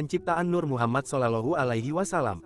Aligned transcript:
Penciptaan 0.00 0.48
Nur 0.48 0.64
Muhammad 0.64 1.04
Sallallahu 1.04 1.60
Alaihi 1.60 1.92
Wasallam. 1.92 2.40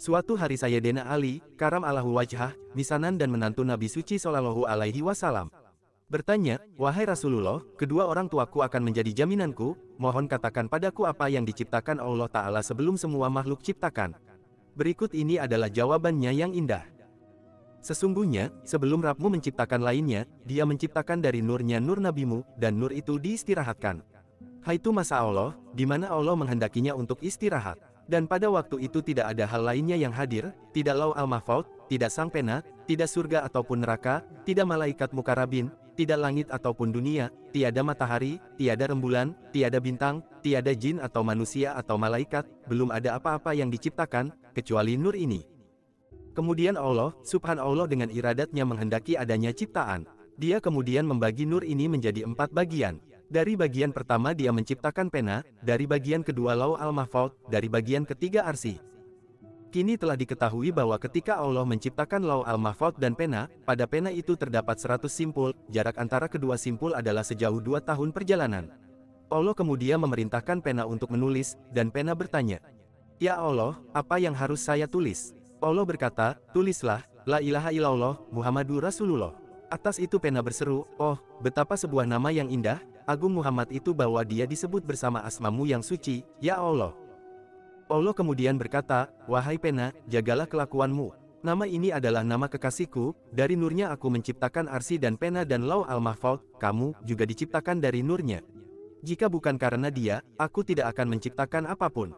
Suatu 0.00 0.32
hari 0.32 0.56
Sayyidina 0.56 1.04
Ali, 1.04 1.44
karam 1.60 1.84
Allahu 1.84 2.16
wajhah, 2.16 2.56
misanan 2.72 3.20
dan 3.20 3.28
menantu 3.28 3.68
Nabi 3.68 3.84
Suci 3.84 4.16
Sallallahu 4.16 4.64
Alaihi 4.64 5.04
Wasallam. 5.04 5.52
Bertanya, 6.08 6.56
wahai 6.80 7.04
Rasulullah, 7.04 7.60
kedua 7.76 8.08
orang 8.08 8.32
tuaku 8.32 8.64
akan 8.64 8.80
menjadi 8.80 9.12
jaminanku, 9.12 9.76
mohon 10.00 10.24
katakan 10.24 10.72
padaku 10.72 11.04
apa 11.04 11.28
yang 11.28 11.44
diciptakan 11.44 12.00
Allah 12.00 12.32
Ta'ala 12.32 12.64
sebelum 12.64 12.96
semua 12.96 13.28
makhluk 13.28 13.60
ciptakan. 13.60 14.16
Berikut 14.72 15.12
ini 15.12 15.36
adalah 15.36 15.68
jawabannya 15.68 16.32
yang 16.32 16.56
indah. 16.56 16.88
Sesungguhnya, 17.84 18.48
sebelum 18.64 19.04
Rabmu 19.04 19.36
menciptakan 19.36 19.84
lainnya, 19.84 20.24
dia 20.48 20.64
menciptakan 20.64 21.20
dari 21.20 21.44
nurnya 21.44 21.76
nur 21.76 22.00
nabimu, 22.00 22.40
dan 22.56 22.80
nur 22.80 22.88
itu 22.96 23.20
diistirahatkan. 23.20 24.15
Haitu 24.62 24.90
masa 24.90 25.22
Allah, 25.22 25.54
di 25.72 25.86
mana 25.86 26.10
Allah 26.10 26.34
menghendakinya 26.34 26.96
untuk 26.96 27.22
istirahat. 27.22 27.78
Dan 28.06 28.30
pada 28.30 28.46
waktu 28.46 28.86
itu 28.86 29.02
tidak 29.02 29.34
ada 29.34 29.46
hal 29.50 29.66
lainnya 29.66 29.98
yang 29.98 30.14
hadir, 30.14 30.54
tidak 30.70 30.94
lau 30.94 31.10
al-mahfaud, 31.18 31.66
tidak 31.90 32.14
sang 32.14 32.30
pena, 32.30 32.62
tidak 32.86 33.10
surga 33.10 33.42
ataupun 33.46 33.82
neraka, 33.82 34.22
tidak 34.46 34.66
malaikat 34.66 35.10
mukarabin, 35.10 35.74
tidak 35.98 36.18
langit 36.22 36.46
ataupun 36.52 36.94
dunia, 36.94 37.34
tiada 37.50 37.82
matahari, 37.82 38.38
tiada 38.60 38.86
rembulan, 38.86 39.34
tiada 39.50 39.82
bintang, 39.82 40.22
tiada 40.44 40.70
jin 40.76 41.02
atau 41.02 41.26
manusia 41.26 41.74
atau 41.74 41.98
malaikat, 41.98 42.46
belum 42.70 42.94
ada 42.94 43.18
apa-apa 43.18 43.56
yang 43.58 43.72
diciptakan, 43.72 44.30
kecuali 44.54 44.94
nur 44.94 45.18
ini. 45.18 45.42
Kemudian 46.36 46.76
Allah, 46.76 47.16
subhanallah 47.24 47.88
dengan 47.88 48.12
iradatnya 48.12 48.62
menghendaki 48.68 49.16
adanya 49.16 49.56
ciptaan. 49.56 50.04
Dia 50.36 50.60
kemudian 50.60 51.08
membagi 51.08 51.48
nur 51.48 51.64
ini 51.64 51.88
menjadi 51.88 52.28
empat 52.28 52.52
bagian. 52.52 53.00
Dari 53.26 53.58
bagian 53.58 53.90
pertama 53.90 54.30
dia 54.30 54.54
menciptakan 54.54 55.10
pena, 55.10 55.42
dari 55.58 55.82
bagian 55.82 56.22
kedua 56.22 56.54
lau 56.54 56.78
al-mahfaud, 56.78 57.34
dari 57.50 57.66
bagian 57.66 58.06
ketiga 58.06 58.46
arsi. 58.46 58.78
Kini 59.74 59.98
telah 59.98 60.14
diketahui 60.14 60.70
bahwa 60.70 60.94
ketika 60.94 61.34
Allah 61.34 61.66
menciptakan 61.66 62.22
lau 62.22 62.46
al-mahfaud 62.46 62.94
dan 63.02 63.18
pena, 63.18 63.50
pada 63.66 63.82
pena 63.84 64.14
itu 64.14 64.38
terdapat 64.38 64.78
100 64.78 65.10
simpul, 65.10 65.50
jarak 65.74 65.98
antara 65.98 66.30
kedua 66.30 66.54
simpul 66.54 66.94
adalah 66.94 67.26
sejauh 67.26 67.58
dua 67.58 67.82
tahun 67.82 68.14
perjalanan. 68.14 68.70
Allah 69.26 69.54
kemudian 69.58 69.98
memerintahkan 70.06 70.62
pena 70.62 70.86
untuk 70.86 71.10
menulis, 71.10 71.58
dan 71.74 71.90
pena 71.90 72.14
bertanya, 72.14 72.62
Ya 73.18 73.34
Allah, 73.42 73.74
apa 73.90 74.22
yang 74.22 74.38
harus 74.38 74.62
saya 74.62 74.86
tulis? 74.86 75.34
Allah 75.58 75.82
berkata, 75.82 76.38
tulislah, 76.54 77.02
La 77.26 77.42
ilaha 77.42 77.74
illallah, 77.74 78.22
Muhammadur 78.30 78.86
Rasulullah. 78.86 79.45
Atas 79.66 79.98
itu 79.98 80.22
pena 80.22 80.38
berseru, 80.46 80.86
oh, 80.94 81.18
betapa 81.42 81.74
sebuah 81.74 82.06
nama 82.06 82.30
yang 82.30 82.46
indah, 82.46 82.78
Agung 83.02 83.34
Muhammad 83.34 83.66
itu 83.74 83.90
bahwa 83.90 84.22
dia 84.22 84.46
disebut 84.46 84.82
bersama 84.86 85.22
asmamu 85.26 85.66
yang 85.66 85.82
suci, 85.82 86.22
ya 86.38 86.58
Allah. 86.58 86.94
Allah 87.90 88.14
kemudian 88.14 88.58
berkata, 88.58 89.10
Wahai 89.26 89.58
pena, 89.58 89.90
jagalah 90.06 90.46
kelakuanmu. 90.46 91.14
Nama 91.42 91.64
ini 91.66 91.94
adalah 91.94 92.26
nama 92.26 92.50
kekasihku, 92.50 93.14
dari 93.30 93.54
nurnya 93.54 93.94
aku 93.94 94.10
menciptakan 94.10 94.66
arsi 94.66 94.98
dan 94.98 95.14
pena 95.14 95.46
dan 95.46 95.66
lau 95.66 95.86
al-mahfud, 95.86 96.42
kamu 96.58 96.98
juga 97.06 97.26
diciptakan 97.26 97.78
dari 97.78 98.02
nurnya. 98.02 98.42
Jika 99.06 99.30
bukan 99.30 99.54
karena 99.54 99.86
dia, 99.90 100.22
aku 100.38 100.66
tidak 100.66 100.94
akan 100.94 101.14
menciptakan 101.14 101.70
apa 101.70 101.86
pun. 101.86 102.14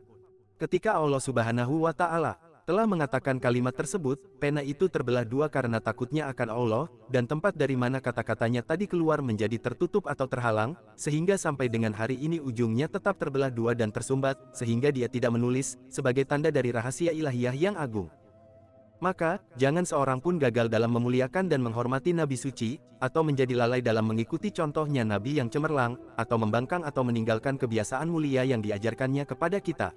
Ketika 0.56 0.96
Allah 0.96 1.20
subhanahu 1.20 1.84
wa 1.84 1.92
ta'ala 1.92 2.47
telah 2.68 2.84
mengatakan 2.84 3.40
kalimat 3.40 3.72
tersebut, 3.72 4.20
pena 4.36 4.60
itu 4.60 4.92
terbelah 4.92 5.24
dua 5.24 5.48
karena 5.48 5.80
takutnya 5.80 6.28
akan 6.28 6.48
Allah, 6.52 6.84
dan 7.08 7.24
tempat 7.24 7.56
dari 7.56 7.80
mana 7.80 7.96
kata-katanya 7.96 8.60
tadi 8.60 8.84
keluar 8.84 9.24
menjadi 9.24 9.56
tertutup 9.56 10.04
atau 10.04 10.28
terhalang, 10.28 10.76
sehingga 10.92 11.40
sampai 11.40 11.72
dengan 11.72 11.96
hari 11.96 12.20
ini 12.20 12.36
ujungnya 12.36 12.84
tetap 12.92 13.16
terbelah 13.16 13.48
dua 13.48 13.72
dan 13.72 13.88
tersumbat, 13.88 14.36
sehingga 14.52 14.92
dia 14.92 15.08
tidak 15.08 15.32
menulis, 15.32 15.80
sebagai 15.88 16.28
tanda 16.28 16.52
dari 16.52 16.68
rahasia 16.68 17.08
ilahiyah 17.08 17.56
yang 17.56 17.72
agung. 17.80 18.12
Maka, 19.00 19.40
jangan 19.56 19.88
seorang 19.88 20.20
pun 20.20 20.36
gagal 20.36 20.68
dalam 20.68 20.92
memuliakan 20.92 21.48
dan 21.48 21.64
menghormati 21.64 22.12
Nabi 22.12 22.36
Suci, 22.36 22.76
atau 23.00 23.24
menjadi 23.24 23.64
lalai 23.64 23.80
dalam 23.80 24.04
mengikuti 24.04 24.52
contohnya 24.52 25.08
Nabi 25.08 25.40
yang 25.40 25.48
cemerlang, 25.48 25.96
atau 26.20 26.36
membangkang 26.36 26.84
atau 26.84 27.00
meninggalkan 27.00 27.56
kebiasaan 27.56 28.12
mulia 28.12 28.44
yang 28.44 28.60
diajarkannya 28.60 29.24
kepada 29.24 29.56
kita. 29.56 29.96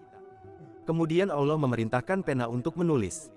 Kemudian 0.84 1.30
Allah 1.30 1.58
memerintahkan 1.62 2.26
pena 2.26 2.50
untuk 2.50 2.74
menulis. 2.78 3.30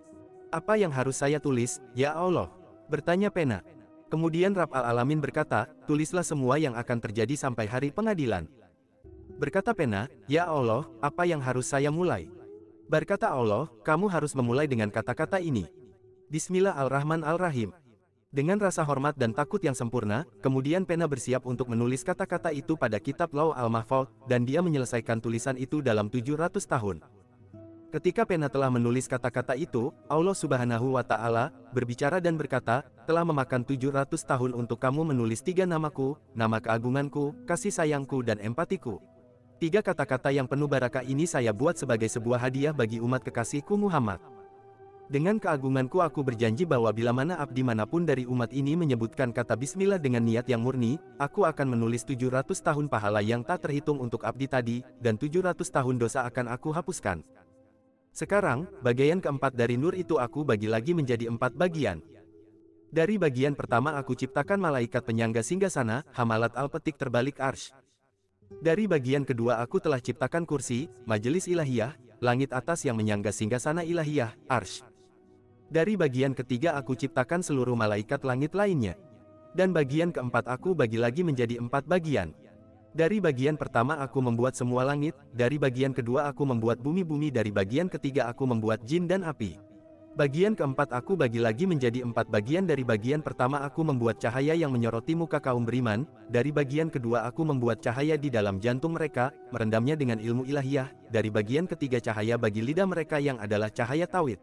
Apa 0.49 0.81
yang 0.81 0.95
harus 0.95 1.21
saya 1.21 1.37
tulis, 1.37 1.83
ya 1.93 2.17
Allah? 2.17 2.49
Bertanya 2.89 3.29
pena. 3.29 3.61
Kemudian 4.09 4.55
Rab 4.55 4.71
al-Alamin 4.71 5.19
berkata, 5.19 5.67
tulislah 5.85 6.23
semua 6.23 6.57
yang 6.57 6.79
akan 6.79 6.99
terjadi 7.03 7.35
sampai 7.35 7.67
hari 7.67 7.91
pengadilan. 7.91 8.47
Berkata 9.35 9.75
pena, 9.75 10.07
ya 10.31 10.47
Allah, 10.47 10.87
apa 11.03 11.27
yang 11.27 11.43
harus 11.43 11.67
saya 11.67 11.91
mulai? 11.91 12.31
Berkata 12.87 13.33
Allah, 13.33 13.67
kamu 13.83 14.07
harus 14.07 14.37
memulai 14.37 14.71
dengan 14.71 14.93
kata-kata 14.93 15.43
ini. 15.43 15.67
Bismillah 16.31 16.77
al-Rahman 16.79 17.27
al-Rahim. 17.27 17.75
Dengan 18.35 18.59
rasa 18.59 18.83
hormat 18.83 19.15
dan 19.15 19.31
takut 19.31 19.63
yang 19.63 19.79
sempurna, 19.79 20.27
kemudian 20.43 20.83
pena 20.83 21.07
bersiap 21.07 21.47
untuk 21.47 21.71
menulis 21.71 22.03
kata-kata 22.03 22.51
itu 22.51 22.75
pada 22.75 22.99
kitab 22.99 23.31
Law 23.31 23.55
al-Mahfud, 23.55 24.11
dan 24.27 24.43
dia 24.43 24.59
menyelesaikan 24.59 25.23
tulisan 25.23 25.55
itu 25.55 25.79
dalam 25.79 26.11
700 26.11 26.51
tahun. 26.67 26.99
Ketika 27.95 28.27
pena 28.27 28.51
telah 28.51 28.75
menulis 28.75 29.07
kata-kata 29.07 29.55
itu, 29.55 29.95
Allah 30.11 30.35
subhanahu 30.35 30.99
wa 30.99 31.07
ta'ala, 31.07 31.55
berbicara 31.71 32.19
dan 32.19 32.35
berkata, 32.35 32.83
telah 33.07 33.23
memakan 33.23 33.63
700 33.63 34.19
tahun 34.19 34.51
untuk 34.51 34.83
kamu 34.83 35.15
menulis 35.15 35.47
tiga 35.47 35.63
namaku, 35.63 36.19
nama 36.35 36.59
keagunganku, 36.59 37.31
kasih 37.47 37.71
sayangku 37.71 38.27
dan 38.27 38.43
empatiku. 38.43 38.99
Tiga 39.63 39.79
kata-kata 39.79 40.35
yang 40.35 40.51
penuh 40.51 40.67
barakah 40.67 41.07
ini 41.07 41.23
saya 41.23 41.55
buat 41.55 41.79
sebagai 41.79 42.11
sebuah 42.11 42.43
hadiah 42.43 42.75
bagi 42.75 42.99
umat 42.99 43.23
kekasihku 43.23 43.79
Muhammad. 43.79 44.19
Dengan 45.07 45.39
keagunganku 45.39 46.03
aku 46.03 46.27
berjanji 46.27 46.67
bahwa 46.67 46.91
bila 46.91 47.15
mana 47.15 47.39
abdi 47.39 47.63
mana 47.63 47.87
pun 47.87 48.03
dari 48.03 48.27
umat 48.27 48.51
ini 48.51 48.75
menyebutkan 48.75 49.31
kata 49.31 49.55
bismillah 49.55 50.03
dengan 50.03 50.27
niat 50.27 50.51
yang 50.51 50.67
murni, 50.67 50.99
aku 51.23 51.47
akan 51.47 51.79
menulis 51.79 52.03
700 52.03 52.43
tahun 52.59 52.91
pahala 52.91 53.23
yang 53.23 53.47
tak 53.47 53.71
terhitung 53.71 54.03
untuk 54.03 54.27
abdi 54.27 54.51
tadi, 54.51 54.83
dan 54.99 55.15
700 55.15 55.55
tahun 55.63 55.95
dosa 55.95 56.27
akan 56.27 56.51
aku 56.51 56.75
hapuskan. 56.75 57.23
Sekarang, 58.15 58.71
bagian 58.79 59.19
keempat 59.19 59.59
dari 59.59 59.75
nur 59.75 59.99
itu 59.99 60.23
aku 60.23 60.47
bagi 60.47 60.71
lagi 60.71 60.95
menjadi 60.95 61.27
empat 61.27 61.59
bagian. 61.59 61.99
Dari 62.95 63.19
bagian 63.19 63.59
pertama 63.59 63.99
aku 63.99 64.15
ciptakan 64.15 64.63
malaikat 64.63 65.03
penyangga 65.03 65.43
sana, 65.43 66.07
hamalat 66.15 66.55
al-petik 66.55 66.95
terbalik 66.95 67.43
arsh. 67.43 67.75
Dari 68.63 68.87
bagian 68.87 69.27
kedua 69.27 69.59
aku 69.59 69.83
telah 69.83 69.99
ciptakan 69.99 70.47
kursi, 70.47 70.87
majelis 71.11 71.51
ilahiyah, 71.51 71.99
langit 72.23 72.55
atas 72.55 72.87
yang 72.87 72.95
menyangga 72.95 73.35
sana 73.35 73.83
ilahiyah, 73.83 74.31
arsh. 74.47 74.87
Dari 75.67 75.99
bagian 75.99 76.39
ketiga 76.39 76.79
aku 76.79 76.95
ciptakan 76.95 77.43
seluruh 77.43 77.75
malaikat 77.75 78.23
langit 78.23 78.55
lainnya. 78.55 78.95
Dan 79.59 79.75
bagian 79.75 80.15
keempat 80.15 80.47
aku 80.47 80.71
bagi 80.79 81.03
lagi 81.03 81.27
menjadi 81.27 81.59
empat 81.59 81.91
bagian. 81.91 82.31
Dari 82.95 83.19
bagian 83.19 83.59
pertama 83.59 83.99
aku 83.99 84.23
membuat 84.23 84.55
semua 84.55 84.87
langit, 84.87 85.19
dari 85.35 85.59
bagian 85.59 85.91
kedua 85.91 86.31
aku 86.31 86.47
membuat 86.47 86.79
bumi-bumi 86.79 87.27
dari 87.27 87.51
bagian 87.51 87.91
ketiga 87.91 88.31
aku 88.31 88.47
membuat 88.47 88.87
jin 88.87 89.11
dan 89.11 89.27
api. 89.27 89.59
Bagian 90.15 90.55
keempat 90.55 90.95
aku 90.95 91.19
bagi 91.19 91.43
lagi 91.43 91.67
menjadi 91.67 92.07
empat 92.07 92.31
bagian 92.31 92.71
dari 92.71 92.87
bagian 92.87 93.19
pertama 93.19 93.67
aku 93.67 93.83
membuat 93.83 94.23
cahaya 94.23 94.55
yang 94.55 94.71
menyoroti 94.71 95.19
muka 95.19 95.43
kaum 95.43 95.67
beriman, 95.67 96.07
dari 96.31 96.55
bagian 96.55 96.87
kedua 96.87 97.27
aku 97.27 97.43
membuat 97.43 97.83
cahaya 97.83 98.15
di 98.15 98.31
dalam 98.31 98.63
jantung 98.63 98.95
mereka, 98.95 99.35
merendamnya 99.51 99.99
dengan 99.99 100.23
ilmu 100.23 100.47
ilahiyah, 100.47 100.87
dari 101.11 101.35
bagian 101.35 101.67
ketiga 101.67 101.99
cahaya 101.99 102.39
bagi 102.39 102.63
lidah 102.63 102.87
mereka 102.87 103.19
yang 103.19 103.43
adalah 103.43 103.75
cahaya 103.75 104.07
tawid. 104.07 104.39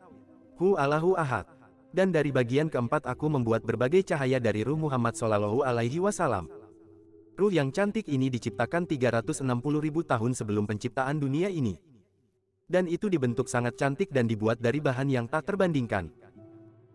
Hu 0.59 0.75
Allahu 0.75 1.15
Ahad. 1.15 1.47
Dan 1.95 2.11
dari 2.11 2.35
bagian 2.35 2.67
keempat 2.67 3.07
aku 3.07 3.31
membuat 3.31 3.63
berbagai 3.63 4.11
cahaya 4.11 4.43
dari 4.43 4.67
ruh 4.67 4.75
Muhammad 4.75 5.15
Sallallahu 5.15 5.63
Alaihi 5.63 6.03
Wasallam. 6.03 6.60
Ruh 7.39 7.51
yang 7.51 7.71
cantik 7.71 8.11
ini 8.11 8.27
diciptakan 8.27 8.83
360 8.83 9.47
ribu 9.79 10.03
tahun 10.03 10.35
sebelum 10.35 10.67
penciptaan 10.67 11.15
dunia 11.15 11.47
ini. 11.47 11.79
Dan 12.67 12.87
itu 12.87 13.07
dibentuk 13.07 13.47
sangat 13.47 13.79
cantik 13.79 14.11
dan 14.11 14.27
dibuat 14.27 14.59
dari 14.59 14.83
bahan 14.83 15.07
yang 15.07 15.25
tak 15.31 15.47
terbandingkan. 15.47 16.11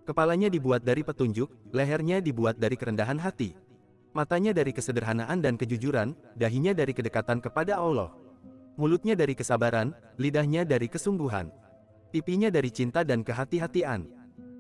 Kepalanya 0.07 0.53
dibuat 0.53 0.85
dari 0.87 1.03
petunjuk, 1.03 1.51
lehernya 1.73 2.21
dibuat 2.23 2.61
dari 2.61 2.77
kerendahan 2.79 3.19
hati. 3.19 3.57
Matanya 4.15 4.57
dari 4.57 4.73
kesederhanaan 4.73 5.45
dan 5.45 5.61
kejujuran, 5.61 6.17
dahinya 6.39 6.73
dari 6.73 6.97
kedekatan 6.97 7.43
kepada 7.43 7.77
Allah. 7.77 8.13
Mulutnya 8.77 9.17
dari 9.17 9.33
kesabaran, 9.33 9.93
lidahnya 10.21 10.65
dari 10.65 10.89
kesungguhan. 10.89 11.49
Pipinya 12.13 12.49
dari 12.49 12.69
cinta 12.73 13.05
dan 13.05 13.25
kehati-hatian. 13.25 14.09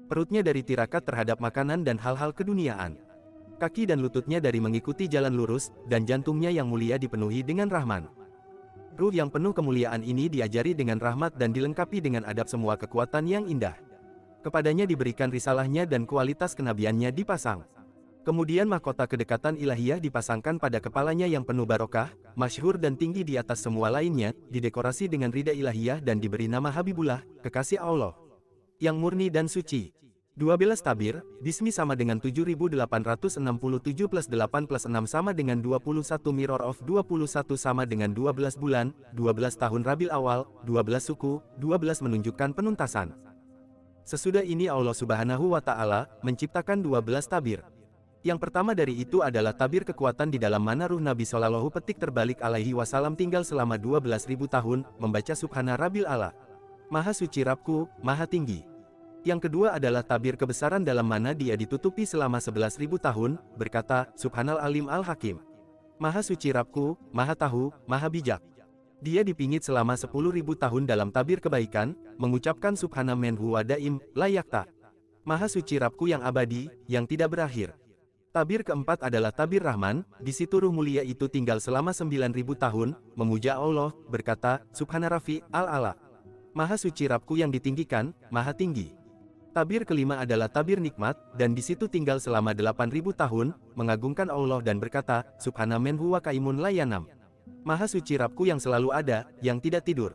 Perutnya 0.09 0.41
dari 0.41 0.61
tirakat 0.61 1.05
terhadap 1.05 1.41
makanan 1.41 1.85
dan 1.85 1.97
hal-hal 2.00 2.33
keduniaan. 2.33 3.00
Kaki 3.56 3.88
dan 3.88 4.05
lututnya 4.05 4.37
dari 4.37 4.61
mengikuti 4.61 5.08
jalan 5.08 5.32
lurus, 5.32 5.73
dan 5.88 6.05
jantungnya 6.05 6.53
yang 6.53 6.69
mulia 6.69 7.00
dipenuhi 7.00 7.41
dengan 7.41 7.73
rahman. 7.73 8.05
Ruh 8.97 9.12
yang 9.12 9.29
penuh 9.29 9.53
kemuliaan 9.53 10.00
ini 10.05 10.29
diajari 10.29 10.73
dengan 10.73 10.97
rahmat 10.97 11.37
dan 11.37 11.53
dilengkapi 11.53 12.00
dengan 12.00 12.25
adab 12.25 12.49
semua 12.49 12.76
kekuatan 12.76 13.29
yang 13.29 13.44
indah. 13.44 13.76
Kepadanya 14.41 14.85
diberikan 14.88 15.29
risalahnya 15.29 15.85
dan 15.85 16.05
kualitas 16.05 16.56
kenabiannya 16.56 17.12
dipasang. 17.12 17.64
Kemudian 18.25 18.67
mahkota 18.67 19.06
kedekatan 19.06 19.55
ilahiyah 19.55 20.02
dipasangkan 20.02 20.59
pada 20.59 20.82
kepalanya 20.82 21.31
yang 21.31 21.47
penuh 21.47 21.62
barokah, 21.62 22.11
masyhur 22.35 22.75
dan 22.75 22.99
tinggi 22.99 23.23
di 23.23 23.38
atas 23.38 23.62
semua 23.62 23.87
lainnya, 23.87 24.35
didekorasi 24.50 25.06
dengan 25.06 25.31
rida 25.31 25.55
ilahiyah 25.55 26.02
dan 26.02 26.19
diberi 26.19 26.50
nama 26.50 26.69
Habibullah, 26.75 27.23
kekasih 27.47 27.79
Allah. 27.79 28.19
Yang 28.82 28.97
murni 28.99 29.29
dan 29.31 29.47
suci. 29.47 29.94
12 30.37 30.85
tabir, 30.85 31.25
Bismi 31.41 31.73
sama 31.73 31.97
dengan 31.97 32.21
7867 32.21 33.41
plus 34.05 34.29
8 34.29 34.69
plus 34.69 34.85
6 34.85 35.09
sama 35.09 35.33
dengan 35.33 35.65
21 35.65 36.05
Mirror 36.29 36.61
of 36.61 36.77
21 36.85 37.56
sama 37.56 37.88
dengan 37.88 38.12
12 38.12 38.61
bulan, 38.61 38.93
12 39.17 39.56
tahun 39.56 39.81
Rabil 39.81 40.12
awal, 40.12 40.44
12 40.69 41.09
suku, 41.09 41.41
12 41.56 42.05
menunjukkan 42.05 42.53
penuntasan. 42.53 43.17
Sesudah 44.05 44.44
ini 44.44 44.69
Allah 44.69 44.93
subhanahu 44.93 45.56
wa 45.56 45.65
ta'ala, 45.65 46.05
menciptakan 46.21 46.85
12 46.85 47.33
tabir. 47.33 47.65
Yang 48.21 48.37
pertama 48.44 48.77
dari 48.77 48.93
itu 48.93 49.25
adalah 49.25 49.56
tabir 49.56 49.88
kekuatan 49.88 50.29
di 50.29 50.37
dalam 50.37 50.61
mana 50.61 50.85
ruh 50.85 51.00
Nabi 51.00 51.25
Shallallahu 51.25 51.73
petik 51.73 51.97
terbalik 51.97 52.44
alaihi 52.44 52.77
wasallam 52.77 53.17
tinggal 53.17 53.41
selama 53.41 53.81
12.000 53.81 54.37
tahun, 54.53 54.85
membaca 55.00 55.33
Subhana 55.33 55.81
Rabil 55.81 56.05
Allah. 56.05 56.37
Maha 56.93 57.17
suci 57.17 57.41
Rabku, 57.41 57.88
Maha 58.05 58.29
tinggi. 58.29 58.75
Yang 59.26 59.50
kedua 59.50 59.75
adalah 59.75 60.06
tabir 60.06 60.38
kebesaran 60.38 60.87
dalam 60.87 61.02
mana 61.02 61.34
dia 61.34 61.58
ditutupi 61.58 62.06
selama 62.06 62.38
11.000 62.38 62.78
tahun, 62.94 63.43
berkata, 63.58 64.06
Subhanal 64.14 64.62
Alim 64.62 64.87
Al-Hakim. 64.87 65.43
Maha 65.99 66.23
suci 66.23 66.55
Rabku, 66.55 66.94
Maha 67.11 67.34
tahu, 67.34 67.75
Maha 67.90 68.06
bijak. 68.06 68.38
Dia 69.02 69.26
dipingit 69.26 69.67
selama 69.67 69.99
10.000 69.99 70.31
tahun 70.46 70.87
dalam 70.87 71.11
tabir 71.11 71.43
kebaikan, 71.43 71.99
mengucapkan 72.23 72.78
Subhana 72.78 73.19
men 73.19 73.34
huwa 73.34 73.67
daim, 73.67 73.99
layak. 74.14 74.70
Maha 75.26 75.50
suci 75.50 75.75
Rabku 75.82 76.06
yang 76.06 76.23
abadi, 76.23 76.70
yang 76.87 77.02
tidak 77.02 77.34
berakhir. 77.34 77.75
Tabir 78.31 78.62
keempat 78.62 79.02
adalah 79.11 79.34
tabir 79.34 79.58
Rahman, 79.58 80.06
di 80.23 80.31
situ 80.31 80.62
ruh 80.62 80.70
mulia 80.70 81.02
itu 81.02 81.26
tinggal 81.26 81.58
selama 81.58 81.90
9000 81.90 82.31
tahun, 82.62 82.94
memuja 83.19 83.58
Allah, 83.58 83.90
berkata, 84.06 84.62
Subhana 84.70 85.11
Rafi, 85.11 85.43
Al-Ala. 85.50 85.99
Maha 86.55 86.78
suci 86.78 87.11
Rabku 87.11 87.34
yang 87.34 87.50
ditinggikan, 87.50 88.14
maha 88.31 88.55
tinggi. 88.55 89.06
Tabir 89.56 89.88
kelima 89.88 90.20
adalah 90.20 90.53
tabir 90.53 90.76
nikmat, 90.76 91.17
dan 91.32 91.56
di 91.56 91.64
situ 91.64 91.88
tinggal 91.88 92.20
selama 92.20 92.53
8000 92.53 92.93
tahun, 93.17 93.56
mengagungkan 93.73 94.29
Allah 94.29 94.61
dan 94.61 94.76
berkata, 94.76 95.25
Subhana 95.41 95.81
men 95.81 95.97
huwa 95.97 96.20
kaimun 96.20 96.61
layanam. 96.61 97.08
Maha 97.64 97.88
suci 97.88 98.20
Rabku 98.20 98.44
yang 98.44 98.61
selalu 98.61 98.93
ada, 98.93 99.25
yang 99.41 99.56
tidak 99.56 99.88
tidur. 99.88 100.12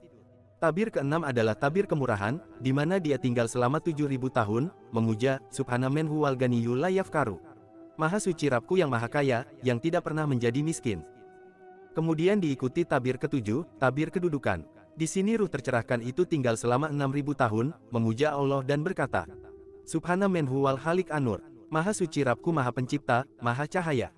Tabir 0.61 0.93
keenam 0.93 1.25
adalah 1.25 1.57
tabir 1.57 1.89
kemurahan, 1.89 2.37
di 2.61 2.69
mana 2.69 3.01
dia 3.01 3.17
tinggal 3.17 3.49
selama 3.49 3.81
7000 3.81 4.13
tahun, 4.29 4.69
memuja, 4.93 5.41
Subhana 5.49 5.89
men 5.89 6.05
huwal 6.05 6.37
ganiyul 6.37 6.77
layafkaru. 6.77 7.41
Maha 7.97 8.21
suci 8.21 8.45
Rabku 8.45 8.77
yang 8.77 8.93
maha 8.93 9.09
kaya, 9.09 9.49
yang 9.65 9.81
tidak 9.81 10.05
pernah 10.05 10.29
menjadi 10.29 10.61
miskin. 10.61 11.01
Kemudian 11.97 12.37
diikuti 12.37 12.85
tabir 12.85 13.17
ketujuh, 13.17 13.65
tabir 13.81 14.13
kedudukan. 14.13 14.61
Di 14.95 15.07
sini 15.07 15.39
ruh 15.39 15.47
tercerahkan 15.47 16.03
itu 16.03 16.27
tinggal 16.27 16.59
selama 16.59 16.91
6000 16.91 17.41
tahun, 17.47 17.67
memuja 17.89 18.35
Allah 18.35 18.61
dan 18.61 18.83
berkata, 18.83 19.23
Subhana 19.87 20.27
men 20.27 20.45
huwal 20.45 20.77
halik 20.77 21.09
anur, 21.09 21.39
maha 21.71 21.95
suci 21.95 22.21
Rabku 22.27 22.51
maha 22.51 22.71
pencipta, 22.75 23.23
maha 23.39 23.65
cahaya. 23.65 24.11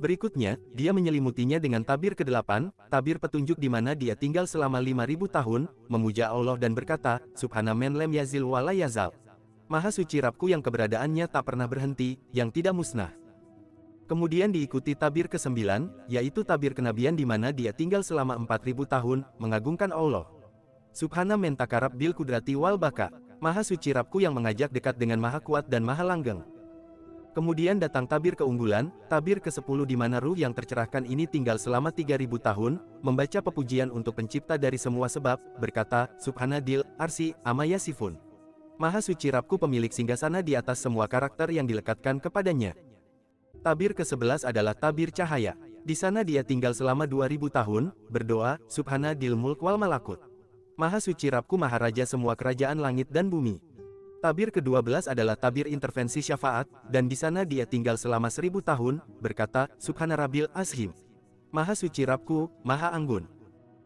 Berikutnya, 0.00 0.56
dia 0.72 0.96
menyelimutinya 0.96 1.60
dengan 1.60 1.84
tabir 1.84 2.16
kedelapan, 2.16 2.72
tabir 2.88 3.20
petunjuk 3.20 3.60
di 3.60 3.68
mana 3.68 3.92
dia 3.92 4.16
tinggal 4.16 4.48
selama 4.48 4.80
5000 4.80 5.28
tahun, 5.28 5.62
memuja 5.92 6.32
Allah 6.32 6.56
dan 6.56 6.72
berkata, 6.72 7.20
Subhana 7.36 7.76
men 7.76 8.00
lem 8.00 8.16
yazil 8.16 8.48
wala 8.48 8.72
yazal. 8.72 9.12
Maha 9.68 9.92
suci 9.92 10.24
Rabku 10.24 10.48
yang 10.48 10.64
keberadaannya 10.64 11.28
tak 11.28 11.52
pernah 11.52 11.68
berhenti, 11.68 12.16
yang 12.32 12.48
tidak 12.48 12.72
musnah. 12.72 13.19
Kemudian 14.10 14.50
diikuti 14.50 14.98
tabir 14.98 15.30
ke-9, 15.30 15.54
yaitu 16.10 16.42
tabir 16.42 16.74
kenabian 16.74 17.14
di 17.14 17.22
mana 17.22 17.54
dia 17.54 17.70
tinggal 17.70 18.02
selama 18.02 18.34
4000 18.42 18.82
tahun, 18.90 19.22
mengagungkan 19.38 19.94
Allah. 19.94 20.26
Subhana 20.90 21.38
mentakarab 21.38 21.94
bil 21.94 22.10
kudrati 22.10 22.58
wal 22.58 22.74
baka, 22.74 23.14
maha 23.38 23.62
suci 23.62 23.94
Rabku 23.94 24.18
yang 24.18 24.34
mengajak 24.34 24.74
dekat 24.74 24.98
dengan 24.98 25.22
maha 25.22 25.38
kuat 25.38 25.70
dan 25.70 25.86
maha 25.86 26.02
langgeng. 26.02 26.42
Kemudian 27.38 27.78
datang 27.78 28.10
tabir 28.10 28.34
keunggulan, 28.34 28.90
tabir 29.06 29.38
ke-10 29.38 29.86
di 29.86 29.94
mana 29.94 30.18
ruh 30.18 30.34
yang 30.34 30.50
tercerahkan 30.50 31.06
ini 31.06 31.30
tinggal 31.30 31.62
selama 31.62 31.94
3000 31.94 32.26
tahun, 32.42 32.82
membaca 33.06 33.38
pepujian 33.38 33.94
untuk 33.94 34.18
pencipta 34.18 34.58
dari 34.58 34.82
semua 34.82 35.06
sebab, 35.06 35.38
berkata, 35.62 36.10
Subhanadil, 36.18 36.82
Arsi, 36.98 37.30
Amaya 37.46 37.78
Sifun. 37.78 38.18
Maha 38.74 38.98
suci 38.98 39.30
Rabku 39.30 39.54
pemilik 39.54 39.94
singgasana 39.94 40.42
di 40.42 40.58
atas 40.58 40.82
semua 40.82 41.06
karakter 41.06 41.54
yang 41.54 41.70
dilekatkan 41.70 42.18
kepadanya. 42.18 42.74
Tabir 43.60 43.92
ke-11 43.92 44.48
adalah 44.48 44.72
tabir 44.72 45.12
cahaya. 45.12 45.52
Di 45.84 45.92
sana 45.92 46.24
dia 46.24 46.40
tinggal 46.40 46.72
selama 46.72 47.04
2000 47.04 47.52
tahun, 47.52 47.92
berdoa, 48.08 48.56
Subhana 48.72 49.12
dil 49.12 49.36
mulk 49.36 49.60
wal 49.60 49.76
malakut. 49.76 50.16
Maha 50.80 50.96
suci 50.96 51.28
Rabku 51.28 51.60
Maharaja 51.60 52.08
semua 52.08 52.32
kerajaan 52.32 52.80
langit 52.80 53.12
dan 53.12 53.28
bumi. 53.28 53.60
Tabir 54.24 54.48
ke-12 54.48 55.12
adalah 55.12 55.36
tabir 55.36 55.68
intervensi 55.68 56.24
syafaat, 56.24 56.72
dan 56.88 57.04
di 57.04 57.16
sana 57.16 57.44
dia 57.44 57.68
tinggal 57.68 58.00
selama 58.00 58.32
1000 58.32 58.64
tahun, 58.64 59.04
berkata, 59.20 59.68
Subhana 59.76 60.16
Rabil 60.16 60.48
Ashim. 60.56 60.96
Maha 61.52 61.76
suci 61.76 62.08
Rabku, 62.08 62.48
Maha 62.64 62.96
Anggun. 62.96 63.28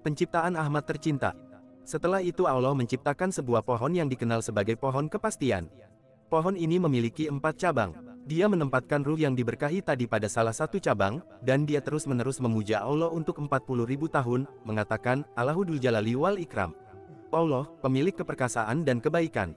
Penciptaan 0.06 0.55
Ahmad 0.55 0.87
tercinta. 0.87 1.35
Setelah 1.82 2.23
itu 2.23 2.47
Allah 2.47 2.71
menciptakan 2.79 3.35
sebuah 3.35 3.67
pohon 3.67 3.91
yang 3.91 4.06
dikenal 4.06 4.38
sebagai 4.38 4.79
pohon 4.79 5.11
kepastian. 5.11 5.67
Pohon 6.31 6.55
ini 6.55 6.79
memiliki 6.79 7.26
empat 7.26 7.59
cabang. 7.59 8.13
Dia 8.25 8.49
menempatkan 8.49 9.05
ruh 9.05 9.21
yang 9.21 9.37
diberkahi 9.37 9.85
tadi 9.85 10.09
pada 10.09 10.32
salah 10.32 10.56
satu 10.56 10.81
cabang, 10.81 11.21
dan 11.44 11.69
dia 11.69 11.85
terus-menerus 11.85 12.41
memuja 12.41 12.81
Allah 12.81 13.12
untuk 13.12 13.37
40 13.37 13.85
ribu 13.85 14.09
tahun, 14.09 14.49
mengatakan, 14.65 15.29
Allahudul 15.37 15.76
Jalali 15.76 16.17
wal 16.17 16.41
Ikram. 16.41 16.73
Allah, 17.29 17.69
pemilik 17.85 18.17
keperkasaan 18.17 18.81
dan 18.81 19.05
kebaikan. 19.05 19.53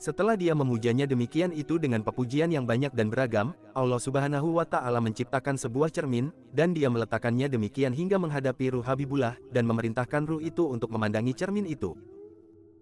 Setelah 0.00 0.40
dia 0.40 0.56
memujanya 0.56 1.04
demikian 1.04 1.52
itu 1.52 1.76
dengan 1.76 2.00
pepujian 2.00 2.48
yang 2.48 2.64
banyak 2.64 2.96
dan 2.96 3.12
beragam, 3.12 3.52
Allah 3.76 4.00
subhanahu 4.00 4.56
wa 4.56 4.64
ta'ala 4.64 5.04
menciptakan 5.04 5.60
sebuah 5.60 5.92
cermin, 5.92 6.32
dan 6.56 6.72
dia 6.72 6.88
meletakkannya 6.88 7.52
demikian 7.52 7.92
hingga 7.92 8.16
menghadapi 8.16 8.72
ruh 8.72 8.84
Habibullah, 8.88 9.36
dan 9.52 9.68
memerintahkan 9.68 10.24
ruh 10.24 10.40
itu 10.40 10.64
untuk 10.64 10.88
memandangi 10.96 11.36
cermin 11.36 11.68
itu. 11.68 11.92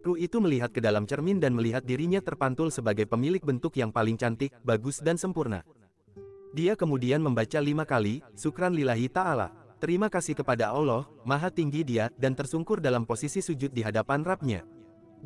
Ru 0.06 0.14
itu 0.14 0.38
melihat 0.38 0.70
ke 0.70 0.78
dalam 0.78 1.02
cermin 1.02 1.42
dan 1.42 1.50
melihat 1.50 1.82
dirinya 1.82 2.22
terpantul 2.22 2.70
sebagai 2.70 3.10
pemilik 3.10 3.42
bentuk 3.42 3.74
yang 3.74 3.90
paling 3.90 4.14
cantik, 4.14 4.54
bagus 4.62 5.02
dan 5.02 5.18
sempurna. 5.18 5.66
Dia 6.54 6.78
kemudian 6.78 7.18
membaca 7.18 7.58
lima 7.58 7.82
kali, 7.82 8.22
Sukran 8.38 8.70
lillahi 8.70 9.10
ta'ala. 9.10 9.50
Terima 9.82 10.06
kasih 10.06 10.38
kepada 10.38 10.70
Allah, 10.70 11.10
maha 11.26 11.50
tinggi 11.50 11.82
dia, 11.82 12.08
dan 12.16 12.38
tersungkur 12.38 12.78
dalam 12.78 13.02
posisi 13.02 13.42
sujud 13.42 13.74
di 13.74 13.82
hadapan 13.82 14.22
Rabnya. 14.22 14.62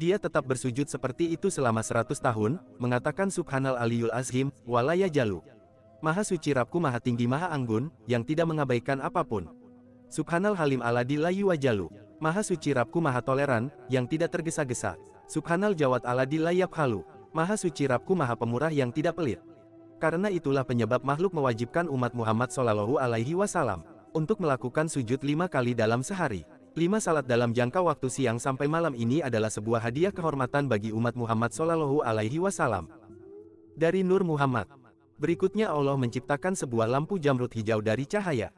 Dia 0.00 0.16
tetap 0.16 0.48
bersujud 0.48 0.88
seperti 0.88 1.28
itu 1.28 1.52
selama 1.52 1.84
seratus 1.84 2.16
tahun, 2.18 2.56
mengatakan 2.80 3.28
Subhanal 3.28 3.76
Aliyul 3.76 4.10
Azhim, 4.16 4.48
walaya 4.64 5.12
jalu. 5.12 5.44
Maha 6.00 6.24
suci 6.24 6.56
Rabku 6.56 6.80
maha 6.80 6.98
tinggi 7.04 7.28
maha 7.28 7.52
anggun, 7.52 7.92
yang 8.08 8.24
tidak 8.24 8.48
mengabaikan 8.48 9.04
apa 9.04 9.20
pun. 9.22 9.44
Subhanal 10.08 10.56
Halim 10.56 10.80
Aladi 10.80 11.20
layu 11.20 11.52
wajalu. 11.52 11.92
Maha 12.20 12.44
suci 12.44 12.76
Rabku 12.76 13.00
maha 13.00 13.24
toleran, 13.24 13.72
yang 13.88 14.04
tidak 14.04 14.36
tergesa-gesa. 14.36 15.00
Subhanal 15.24 15.72
Jawat 15.72 16.04
Aladi 16.04 16.36
layap 16.36 16.68
halu. 16.76 17.00
Maha 17.32 17.56
suci 17.56 17.88
Rabku 17.88 18.12
maha 18.12 18.36
pemurah 18.36 18.68
yang 18.68 18.92
tidak 18.92 19.16
pelit. 19.16 19.40
Karena 19.96 20.28
itulah 20.28 20.60
penyebab 20.60 21.00
makhluk 21.00 21.32
mewajibkan 21.32 21.88
umat 21.88 22.12
Muhammad 22.12 22.52
Shallallahu 22.52 23.00
Alaihi 23.00 23.32
Wasallam 23.32 23.88
untuk 24.12 24.36
melakukan 24.36 24.92
sujud 24.92 25.16
lima 25.24 25.48
kali 25.48 25.72
dalam 25.72 26.04
sehari. 26.04 26.44
Lima 26.76 27.00
salat 27.00 27.24
dalam 27.24 27.56
jangka 27.56 27.80
waktu 27.80 28.12
siang 28.12 28.36
sampai 28.36 28.68
malam 28.68 28.92
ini 28.92 29.24
adalah 29.24 29.48
sebuah 29.48 29.80
hadiah 29.80 30.12
kehormatan 30.12 30.68
bagi 30.68 30.92
umat 30.92 31.16
Muhammad 31.16 31.56
Shallallahu 31.56 32.04
Alaihi 32.04 32.36
Wasallam. 32.36 32.92
Dari 33.80 34.04
Nur 34.04 34.28
Muhammad. 34.28 34.68
Berikutnya 35.16 35.72
Allah 35.72 35.96
menciptakan 35.96 36.52
sebuah 36.52 36.84
lampu 36.84 37.16
jamrut 37.16 37.52
hijau 37.56 37.80
dari 37.80 38.04
cahaya 38.04 38.52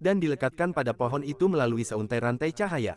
dan 0.00 0.18
dilekatkan 0.18 0.72
pada 0.72 0.96
pohon 0.96 1.20
itu 1.22 1.46
melalui 1.46 1.84
seuntai 1.84 2.18
rantai 2.18 2.50
cahaya. 2.50 2.96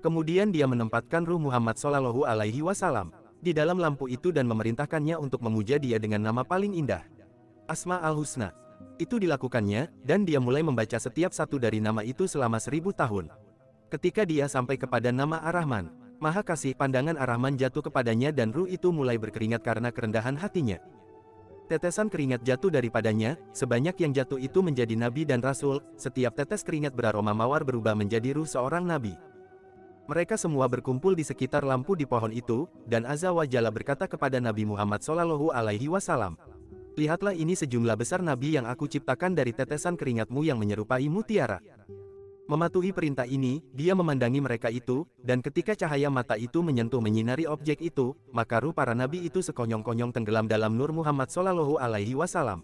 Kemudian 0.00 0.54
dia 0.54 0.70
menempatkan 0.70 1.26
ruh 1.26 1.42
Muhammad 1.42 1.76
Shallallahu 1.76 2.22
Alaihi 2.22 2.62
Wasallam 2.62 3.10
di 3.42 3.50
dalam 3.50 3.76
lampu 3.76 4.06
itu 4.06 4.30
dan 4.30 4.46
memerintahkannya 4.48 5.18
untuk 5.18 5.42
memuja 5.42 5.76
dia 5.76 5.98
dengan 5.98 6.22
nama 6.22 6.46
paling 6.46 6.72
indah, 6.78 7.04
Asma 7.66 7.98
al-Husna. 8.00 8.54
Itu 8.96 9.20
dilakukannya, 9.20 9.92
dan 10.08 10.24
dia 10.24 10.40
mulai 10.40 10.64
membaca 10.64 10.96
setiap 10.96 11.34
satu 11.34 11.60
dari 11.60 11.84
nama 11.84 12.00
itu 12.00 12.24
selama 12.24 12.56
seribu 12.56 12.96
tahun. 12.96 13.28
Ketika 13.92 14.24
dia 14.24 14.48
sampai 14.48 14.80
kepada 14.80 15.12
nama 15.12 15.42
Ar-Rahman, 15.44 15.92
Maha 16.16 16.40
Kasih 16.40 16.72
pandangan 16.72 17.20
Ar-Rahman 17.20 17.60
jatuh 17.60 17.84
kepadanya 17.84 18.32
dan 18.32 18.56
ruh 18.56 18.64
itu 18.64 18.88
mulai 18.88 19.20
berkeringat 19.20 19.60
karena 19.60 19.92
kerendahan 19.92 20.32
hatinya. 20.40 20.80
Tetesan 21.66 22.06
keringat 22.06 22.46
jatuh 22.46 22.70
daripadanya, 22.70 23.34
sebanyak 23.50 23.98
yang 23.98 24.14
jatuh 24.14 24.38
itu 24.38 24.62
menjadi 24.62 24.94
nabi 24.94 25.26
dan 25.26 25.42
rasul, 25.42 25.82
setiap 25.98 26.38
tetes 26.38 26.62
keringat 26.62 26.94
beraroma 26.94 27.34
mawar 27.34 27.66
berubah 27.66 27.98
menjadi 27.98 28.38
ruh 28.38 28.46
seorang 28.46 28.86
nabi. 28.86 29.18
Mereka 30.06 30.38
semua 30.38 30.70
berkumpul 30.70 31.18
di 31.18 31.26
sekitar 31.26 31.66
lampu 31.66 31.98
di 31.98 32.06
pohon 32.06 32.30
itu, 32.30 32.70
dan 32.86 33.02
Azza 33.02 33.34
wa 33.34 33.42
Jalla 33.42 33.74
berkata 33.74 34.06
kepada 34.06 34.38
Nabi 34.38 34.62
Muhammad 34.62 35.02
Sallallahu 35.02 35.50
Alaihi 35.50 35.90
Wasallam, 35.90 36.38
Lihatlah 36.96 37.34
ini 37.36 37.52
sejumlah 37.52 37.92
besar 37.92 38.24
nabi 38.24 38.56
yang 38.56 38.64
aku 38.64 38.88
ciptakan 38.88 39.36
dari 39.36 39.52
tetesan 39.52 40.00
keringatmu 40.00 40.46
yang 40.46 40.56
menyerupai 40.56 41.10
mutiara. 41.12 41.60
Mematuhi 42.46 42.94
perintah 42.94 43.26
ini, 43.26 43.58
dia 43.74 43.90
memandangi 43.98 44.38
mereka 44.38 44.70
itu, 44.70 45.02
dan 45.18 45.42
ketika 45.42 45.74
cahaya 45.74 46.06
mata 46.06 46.38
itu 46.38 46.62
menyentuh 46.62 47.02
menyinari 47.02 47.42
objek 47.42 47.82
itu, 47.82 48.14
maka 48.30 48.62
ruh 48.62 48.70
para 48.70 48.94
nabi 48.94 49.26
itu 49.26 49.42
sekonyong-konyong 49.42 50.14
tenggelam 50.14 50.46
dalam 50.46 50.78
nur 50.78 50.94
Muhammad 50.94 51.26
Sallallahu 51.26 51.82
Alaihi 51.82 52.14
Wasallam. 52.14 52.62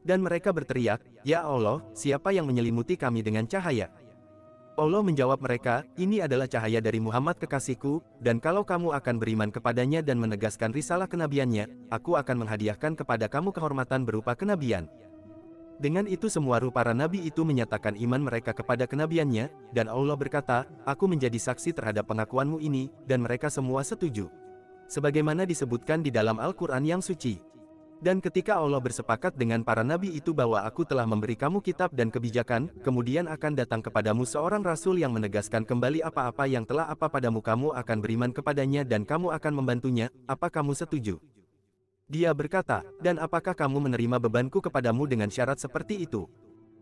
Dan 0.00 0.24
mereka 0.24 0.48
berteriak, 0.48 1.04
Ya 1.28 1.44
Allah, 1.44 1.84
siapa 1.92 2.32
yang 2.32 2.48
menyelimuti 2.48 2.96
kami 2.96 3.20
dengan 3.20 3.44
cahaya? 3.44 3.92
Allah 4.80 5.04
menjawab 5.04 5.44
mereka, 5.44 5.84
ini 6.00 6.24
adalah 6.24 6.48
cahaya 6.48 6.80
dari 6.80 6.96
Muhammad 6.96 7.36
kekasihku, 7.36 8.00
dan 8.24 8.40
kalau 8.40 8.64
kamu 8.64 8.96
akan 8.96 9.20
beriman 9.20 9.52
kepadanya 9.52 10.00
dan 10.00 10.16
menegaskan 10.16 10.72
risalah 10.72 11.04
kenabiannya, 11.04 11.92
aku 11.92 12.16
akan 12.16 12.48
menghadiahkan 12.48 12.96
kepada 12.96 13.28
kamu 13.28 13.52
kehormatan 13.52 14.08
berupa 14.08 14.32
kenabian. 14.32 14.88
Dengan 15.78 16.10
itu 16.10 16.26
semua 16.26 16.58
ruh 16.58 16.74
para 16.74 16.90
nabi 16.90 17.22
itu 17.22 17.46
menyatakan 17.46 17.94
iman 17.94 18.18
mereka 18.26 18.50
kepada 18.50 18.82
kenabiannya, 18.90 19.46
dan 19.70 19.86
Allah 19.86 20.18
berkata, 20.18 20.66
Aku 20.82 21.06
menjadi 21.06 21.38
saksi 21.38 21.70
terhadap 21.70 22.10
pengakuanmu 22.10 22.58
ini, 22.58 22.90
dan 23.06 23.22
mereka 23.22 23.46
semua 23.46 23.86
setuju. 23.86 24.26
Sebagaimana 24.90 25.46
disebutkan 25.46 26.02
di 26.02 26.10
dalam 26.10 26.42
Al-Quran 26.42 26.82
yang 26.82 26.98
suci. 26.98 27.38
Dan 27.98 28.18
ketika 28.18 28.58
Allah 28.58 28.78
bersepakat 28.78 29.34
dengan 29.34 29.66
para 29.66 29.82
nabi 29.82 30.14
itu 30.14 30.30
bahwa 30.30 30.62
aku 30.62 30.86
telah 30.86 31.02
memberi 31.02 31.34
kamu 31.34 31.62
kitab 31.62 31.90
dan 31.94 32.10
kebijakan, 32.10 32.70
kemudian 32.82 33.26
akan 33.30 33.58
datang 33.58 33.82
kepadamu 33.82 34.22
seorang 34.22 34.62
rasul 34.62 34.98
yang 34.98 35.10
menegaskan 35.14 35.66
kembali 35.66 36.02
apa-apa 36.06 36.46
yang 36.46 36.62
telah 36.62 36.86
apa 36.90 37.10
padamu 37.10 37.38
kamu 37.42 37.74
akan 37.74 37.98
beriman 37.98 38.30
kepadanya 38.30 38.86
dan 38.86 39.02
kamu 39.02 39.34
akan 39.34 39.52
membantunya, 39.62 40.10
apa 40.30 40.46
kamu 40.46 40.78
setuju? 40.78 41.18
Dia 42.08 42.32
berkata, 42.32 42.88
dan 43.04 43.20
apakah 43.20 43.52
kamu 43.52 43.84
menerima 43.84 44.16
bebanku 44.16 44.64
kepadamu 44.64 45.04
dengan 45.04 45.28
syarat 45.28 45.60
seperti 45.60 46.08
itu? 46.08 46.24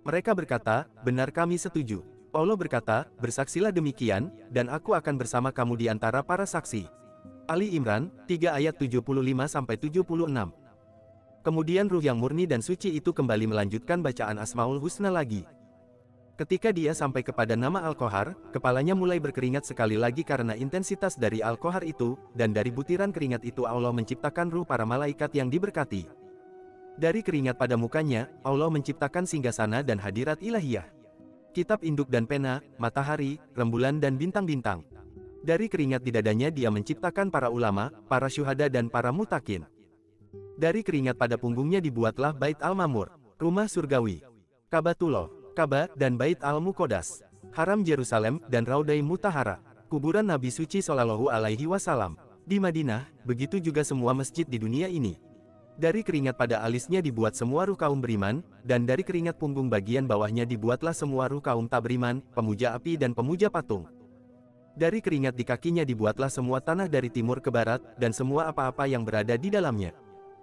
Mereka 0.07 0.31
berkata, 0.39 0.87
benar 1.03 1.35
kami 1.35 1.59
setuju. 1.59 2.07
Allah 2.31 2.55
berkata, 2.55 3.11
bersaksilah 3.19 3.75
demikian, 3.75 4.31
dan 4.55 4.71
aku 4.71 4.95
akan 4.95 5.19
bersama 5.19 5.51
kamu 5.51 5.83
di 5.83 5.87
antara 5.91 6.23
para 6.23 6.47
saksi. 6.47 6.87
Ali 7.51 7.75
Imran, 7.75 8.15
3 8.31 8.55
ayat 8.55 8.79
75-76 8.79 10.07
Kemudian 11.43 11.91
ruh 11.91 12.03
yang 12.03 12.23
murni 12.23 12.47
dan 12.47 12.63
suci 12.63 12.95
itu 12.95 13.11
kembali 13.11 13.51
melanjutkan 13.51 14.07
bacaan 14.07 14.39
Asmaul 14.39 14.79
Husna 14.79 15.11
lagi. 15.11 15.43
Ketika 16.37 16.69
dia 16.69 16.93
sampai 16.93 17.25
kepada 17.25 17.57
nama 17.57 17.81
Al-Kohar, 17.89 18.37
kepalanya 18.53 18.93
mulai 18.93 19.17
berkeringat 19.17 19.65
sekali 19.65 19.97
lagi 19.97 20.21
karena 20.21 20.53
intensitas 20.53 21.17
dari 21.17 21.41
Al-Kohar 21.41 21.81
itu, 21.81 22.21
dan 22.37 22.53
dari 22.53 22.69
butiran 22.69 23.09
keringat 23.09 23.41
itu 23.41 23.65
Allah 23.65 23.89
menciptakan 23.89 24.53
ruh 24.53 24.69
para 24.69 24.85
malaikat 24.85 25.33
yang 25.33 25.49
diberkati. 25.49 26.05
Dari 27.01 27.25
keringat 27.25 27.57
pada 27.57 27.81
mukanya, 27.81 28.29
Allah 28.45 28.69
menciptakan 28.69 29.25
singgasana 29.25 29.81
dan 29.81 29.97
hadirat 29.97 30.37
ilahiyah. 30.45 30.85
Kitab 31.57 31.81
induk 31.81 32.13
dan 32.13 32.29
pena, 32.29 32.61
matahari, 32.77 33.41
rembulan 33.57 33.97
dan 33.97 34.21
bintang-bintang. 34.21 34.85
Dari 35.41 35.73
keringat 35.73 36.05
di 36.05 36.13
dadanya 36.13 36.53
dia 36.53 36.69
menciptakan 36.69 37.33
para 37.33 37.49
ulama, 37.49 37.89
para 38.13 38.29
syuhada 38.29 38.69
dan 38.69 38.93
para 38.93 39.09
mutakin. 39.09 39.65
Dari 40.61 40.85
keringat 40.85 41.17
pada 41.17 41.41
punggungnya 41.41 41.81
dibuatlah 41.81 42.37
Bait 42.37 42.61
Al-Mamur, 42.61 43.09
rumah 43.41 43.73
surgawi. 43.73 44.21
Kabatullah. 44.69 45.36
Ka'bah 45.57 45.89
dan 45.97 46.21
Bait 46.21 46.37
Al-Muqaddas, 46.45 47.25
Haram 47.57 47.81
Yerusalem 47.81 48.45
dan 48.53 48.69
Raudai 48.69 49.01
Mutahara, 49.01 49.57
kuburan 49.89 50.29
Nabi 50.29 50.53
suci 50.53 50.85
Shallallahu 50.85 51.33
alaihi 51.33 51.65
wasallam. 51.65 52.21
Di 52.45 52.61
Madinah, 52.61 53.09
begitu 53.25 53.57
juga 53.57 53.81
semua 53.81 54.13
masjid 54.13 54.45
di 54.45 54.61
dunia 54.61 54.85
ini. 54.85 55.17
Dari 55.81 56.05
keringat 56.05 56.37
pada 56.37 56.61
alisnya 56.61 57.01
dibuat 57.01 57.33
semua 57.33 57.65
ruh 57.65 57.77
kaum 57.77 58.05
beriman, 58.05 58.45
dan 58.69 58.85
dari 58.85 59.01
keringat 59.01 59.41
punggung 59.41 59.73
bagian 59.73 60.05
bawahnya 60.05 60.45
dibuatlah 60.45 60.93
semua 60.93 61.29
ruh 61.33 61.41
kaum 61.41 61.65
tak 61.65 61.89
beriman, 61.89 62.21
pemuja 62.37 62.77
api 62.77 63.01
dan 63.01 63.17
pemuja 63.17 63.49
patung. 63.49 63.89
Dari 64.77 65.01
keringat 65.01 65.37
di 65.37 65.45
kakinya 65.45 65.89
dibuatlah 65.89 66.29
semua 66.29 66.61
tanah 66.61 66.85
dari 66.85 67.09
timur 67.09 67.41
ke 67.41 67.49
barat, 67.49 67.81
dan 67.97 68.13
semua 68.13 68.53
apa-apa 68.53 68.85
yang 68.85 69.09
berada 69.09 69.37
di 69.41 69.49
dalamnya. 69.49 69.97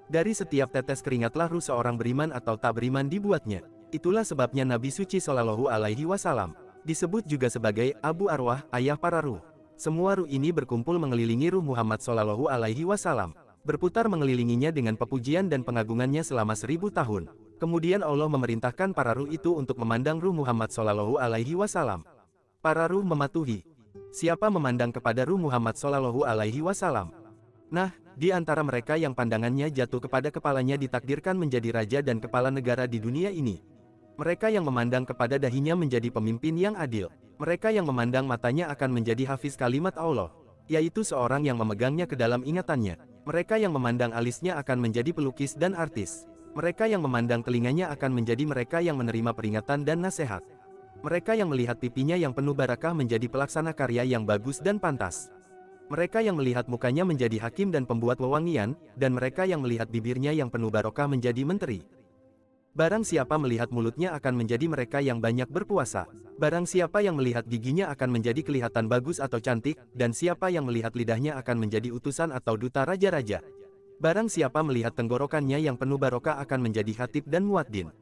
Dari 0.10 0.34
setiap 0.34 0.74
tetes 0.74 1.06
keringatlah 1.06 1.50
ruh 1.50 1.62
seorang 1.62 1.98
beriman 1.98 2.30
atau 2.30 2.58
tak 2.58 2.82
beriman 2.82 3.10
dibuatnya. 3.10 3.62
Itulah 3.94 4.26
sebabnya 4.26 4.66
Nabi 4.66 4.90
Suci 4.90 5.22
Shallallahu 5.22 5.70
Alaihi 5.70 6.10
Wasallam 6.10 6.58
disebut 6.82 7.30
juga 7.30 7.46
sebagai 7.46 7.94
Abu 8.02 8.26
Arwah, 8.26 8.66
ayah 8.74 8.98
para 8.98 9.22
ruh. 9.22 9.38
Semua 9.78 10.18
ruh 10.18 10.26
ini 10.26 10.50
berkumpul 10.50 10.98
mengelilingi 10.98 11.54
ruh 11.54 11.62
Muhammad 11.62 12.02
Shallallahu 12.02 12.50
Alaihi 12.50 12.90
Wasallam, 12.90 13.38
berputar 13.62 14.10
mengelilinginya 14.10 14.74
dengan 14.74 14.98
pepujian 14.98 15.46
dan 15.46 15.62
pengagungannya 15.62 16.26
selama 16.26 16.58
seribu 16.58 16.90
tahun. 16.90 17.30
Kemudian 17.62 18.02
Allah 18.02 18.26
memerintahkan 18.26 18.98
para 18.98 19.14
ruh 19.14 19.30
itu 19.30 19.54
untuk 19.54 19.78
memandang 19.78 20.18
ruh 20.18 20.34
Muhammad 20.34 20.74
Shallallahu 20.74 21.22
Alaihi 21.22 21.54
Wasallam. 21.54 22.02
Para 22.66 22.90
ruh 22.90 23.06
mematuhi. 23.06 23.62
Siapa 24.10 24.50
memandang 24.50 24.90
kepada 24.90 25.22
ruh 25.22 25.38
Muhammad 25.38 25.78
Shallallahu 25.78 26.26
Alaihi 26.26 26.66
Wasallam? 26.66 27.14
Nah, 27.70 27.94
di 28.18 28.34
antara 28.34 28.66
mereka 28.66 28.98
yang 28.98 29.14
pandangannya 29.14 29.70
jatuh 29.70 30.02
kepada 30.02 30.34
kepalanya 30.34 30.82
ditakdirkan 30.82 31.38
menjadi 31.38 31.70
raja 31.70 32.00
dan 32.02 32.18
kepala 32.18 32.50
negara 32.50 32.90
di 32.90 32.98
dunia 32.98 33.30
ini. 33.30 33.73
Mereka 34.14 34.54
yang 34.54 34.62
memandang 34.70 35.10
kepada 35.10 35.42
dahinya 35.42 35.74
menjadi 35.74 36.14
pemimpin 36.14 36.54
yang 36.54 36.78
adil. 36.78 37.10
Mereka 37.42 37.74
yang 37.74 37.90
memandang 37.90 38.30
matanya 38.30 38.70
akan 38.70 38.94
menjadi 38.94 39.26
hafiz 39.26 39.58
kalimat 39.58 39.98
Allah, 39.98 40.30
yaitu 40.70 41.02
seorang 41.02 41.42
yang 41.42 41.58
memegangnya 41.58 42.06
ke 42.06 42.14
dalam 42.14 42.46
ingatannya. 42.46 43.02
Mereka 43.26 43.58
yang 43.58 43.74
memandang 43.74 44.14
alisnya 44.14 44.54
akan 44.62 44.86
menjadi 44.86 45.10
pelukis 45.18 45.58
dan 45.58 45.74
artis. 45.74 46.30
Mereka 46.54 46.86
yang 46.86 47.02
memandang 47.02 47.42
telinganya 47.42 47.90
akan 47.90 48.14
menjadi 48.14 48.46
mereka 48.46 48.78
yang 48.86 49.02
menerima 49.02 49.34
peringatan 49.34 49.82
dan 49.82 50.06
nasihat. 50.06 50.46
Mereka 51.02 51.34
yang 51.34 51.50
melihat 51.50 51.82
pipinya 51.82 52.14
yang 52.14 52.38
penuh 52.38 52.54
barakah 52.54 52.94
menjadi 52.94 53.26
pelaksana 53.26 53.74
karya 53.74 54.06
yang 54.06 54.30
bagus 54.30 54.62
dan 54.62 54.78
pantas. 54.78 55.34
Mereka 55.90 56.22
yang 56.22 56.38
melihat 56.38 56.70
mukanya 56.70 57.02
menjadi 57.02 57.42
hakim 57.50 57.74
dan 57.74 57.90
pembuat 57.90 58.22
wewangian, 58.22 58.78
dan 58.94 59.18
mereka 59.18 59.50
yang 59.50 59.66
melihat 59.66 59.90
bibirnya 59.90 60.32
yang 60.38 60.54
penuh 60.54 60.70
barokah 60.70 61.10
menjadi 61.10 61.42
menteri. 61.42 62.03
Barang 62.74 63.06
siapa 63.06 63.38
melihat 63.38 63.70
mulutnya 63.70 64.18
akan 64.18 64.34
menjadi 64.34 64.66
mereka 64.66 64.98
yang 64.98 65.22
banyak 65.22 65.46
berpuasa. 65.46 66.10
Barang 66.42 66.66
siapa 66.66 67.06
yang 67.06 67.22
melihat 67.22 67.46
giginya 67.46 67.94
akan 67.94 68.18
menjadi 68.18 68.42
kelihatan 68.42 68.90
bagus 68.90 69.22
atau 69.22 69.38
cantik, 69.38 69.78
dan 69.94 70.10
siapa 70.10 70.50
yang 70.50 70.66
melihat 70.66 70.90
lidahnya 70.98 71.38
akan 71.38 71.62
menjadi 71.70 71.94
utusan 71.94 72.34
atau 72.34 72.58
duta 72.58 72.82
raja-raja. 72.82 73.46
Barang 74.02 74.26
siapa 74.26 74.66
melihat 74.66 74.98
tenggorokannya 74.98 75.62
yang 75.62 75.78
penuh 75.78 76.02
barokah 76.02 76.42
akan 76.42 76.66
menjadi 76.66 77.06
hatib 77.06 77.30
dan 77.30 77.46
muaddin. 77.46 77.94